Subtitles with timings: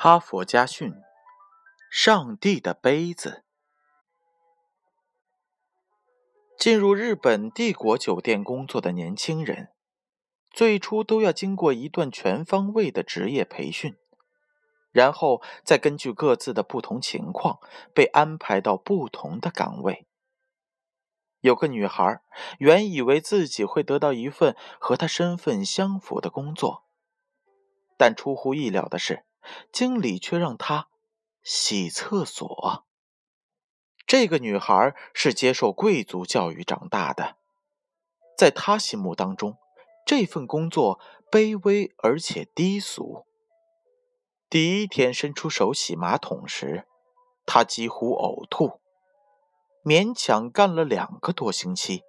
[0.00, 0.94] 哈佛家训：
[1.90, 3.42] 上帝的杯子。
[6.56, 9.72] 进入日本帝国酒店工作的年轻人，
[10.52, 13.96] 最初都要经过一段全方位的职业培训，
[14.92, 17.58] 然后再根据各自的不同情况
[17.92, 20.06] 被安排到不同的岗位。
[21.40, 22.22] 有个女孩
[22.60, 26.84] 原以为自己会得到一份和她身份相符的工作，
[27.96, 29.24] 但出乎意料的是。
[29.72, 30.88] 经理却让她
[31.42, 32.84] 洗厕所。
[34.06, 37.36] 这个女孩是接受贵族教育长大的，
[38.36, 39.58] 在她心目当中，
[40.06, 40.98] 这份工作
[41.30, 43.26] 卑微而且低俗。
[44.48, 46.86] 第一天伸出手洗马桶时，
[47.44, 48.80] 她几乎呕吐。
[49.84, 52.02] 勉强干了两个多星期，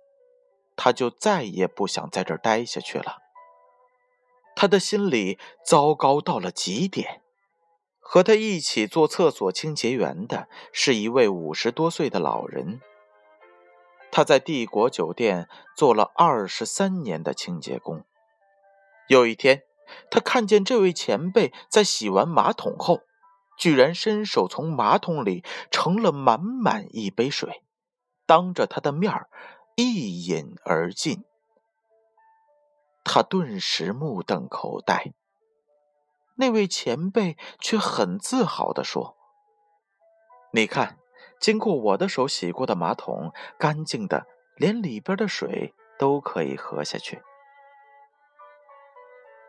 [0.78, 3.18] 她就再也不想在这儿待下去了。
[4.56, 7.22] 她的心里糟糕到了极点。
[8.12, 12.82] 和他一起做厕所清洁员的是一位五十多岁的老人。
[14.12, 18.04] 他在帝国酒店做了二十三年的清洁工。
[19.08, 19.62] 有一天，
[20.10, 23.02] 他看见这位前辈在洗完马桶后，
[23.60, 27.62] 居然伸手从马桶里盛了满满一杯水，
[28.26, 29.30] 当着他的面儿
[29.76, 31.24] 一饮而尽。
[33.04, 35.14] 他顿时目瞪口呆。
[36.40, 39.18] 那位前辈却很自豪地说
[40.54, 40.98] ：“你看，
[41.38, 47.22] 经过我的手洗过的马桶，干净的连里边的水都可以喝下去。”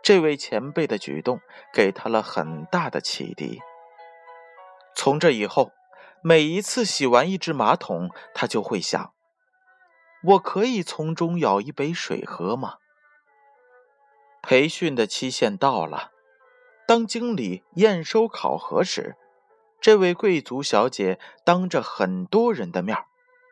[0.03, 1.38] 这位前辈的举动
[1.72, 3.60] 给他了很大的启迪。
[4.97, 5.70] 从这以后，
[6.25, 9.15] 每一次洗完一只马桶，他就会想
[10.26, 12.78] ：“我可以从中舀一杯水喝吗？”
[14.42, 16.10] 培训的期限到了。
[16.91, 19.15] 当经理验收考核时，
[19.81, 22.99] 这位贵族小姐当着很多人的面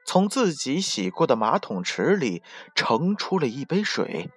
[0.05, 2.43] 从自己洗过的马桶池里
[2.75, 4.33] 盛出了一杯水，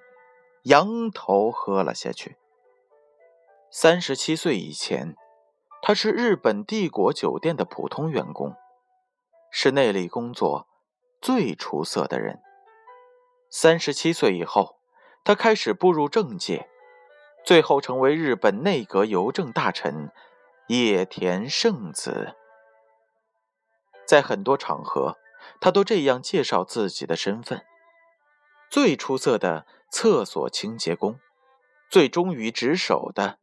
[0.65, 2.37] 仰头喝了下去。
[3.71, 5.15] 三十七岁以前，
[5.81, 8.53] 他是日本帝国酒店的普通员工，
[9.49, 10.67] 是那里工作
[11.19, 12.39] 最出色的人。
[13.49, 14.77] 三十七岁以后，
[15.23, 16.67] 他开始步入政界。
[17.43, 20.11] 最后成为日本内阁邮政大臣
[20.67, 22.35] 野田圣子。
[24.05, 25.17] 在很多场合，
[25.59, 27.65] 他都这样介绍自己的身份：
[28.69, 31.19] 最出色的厕所清洁工，
[31.89, 33.39] 最忠于职守的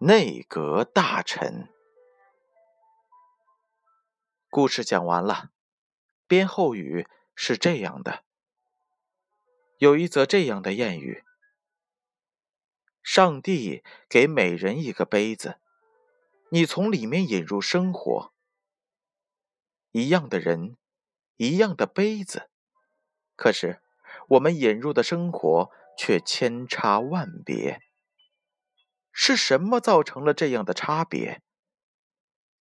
[0.00, 1.68] 内阁大臣。
[4.50, 5.50] 故事讲完了，
[6.26, 8.22] 编后语是这样的：
[9.78, 11.24] 有一则这样的谚语。
[13.14, 15.58] 上帝给每人一个杯子，
[16.48, 18.32] 你从里面引入生活。
[19.90, 20.78] 一样的人，
[21.36, 22.48] 一样的杯子，
[23.36, 23.82] 可是
[24.28, 27.82] 我们引入的生活却千差万别。
[29.12, 31.42] 是什么造成了这样的差别？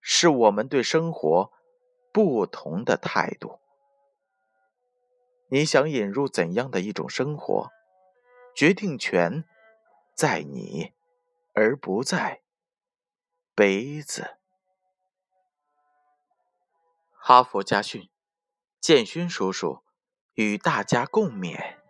[0.03, 1.51] 是我们对生活
[2.13, 3.61] 不同的态度。
[5.49, 7.71] 你想引入怎样的一种生活？
[8.55, 9.47] 决定权。
[10.15, 10.93] 在你，
[11.53, 12.43] 而不在
[13.55, 14.37] 杯子。
[17.19, 18.09] 哈佛家训，
[18.81, 19.83] 建勋叔叔
[20.35, 21.84] 与大家共勉。